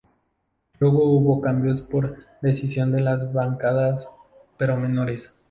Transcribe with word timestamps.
Luego 0.79 1.03
hubo 1.03 1.35
algunos 1.35 1.43
cambios 1.43 1.81
por 1.83 2.17
decisión 2.41 2.91
de 2.91 3.01
las 3.01 3.31
bancadas, 3.31 4.09
pero 4.57 4.75
menores. 4.75 5.35